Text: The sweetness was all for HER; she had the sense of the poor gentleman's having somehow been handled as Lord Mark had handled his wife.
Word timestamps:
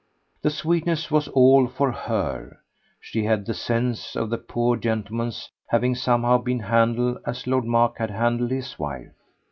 The 0.41 0.49
sweetness 0.49 1.11
was 1.11 1.27
all 1.27 1.67
for 1.67 1.91
HER; 1.91 2.59
she 2.99 3.25
had 3.25 3.45
the 3.45 3.53
sense 3.53 4.15
of 4.15 4.31
the 4.31 4.39
poor 4.39 4.75
gentleman's 4.75 5.51
having 5.67 5.93
somehow 5.93 6.39
been 6.39 6.61
handled 6.61 7.19
as 7.23 7.45
Lord 7.45 7.65
Mark 7.65 7.99
had 7.99 8.09
handled 8.09 8.49
his 8.49 8.79
wife. 8.79 9.13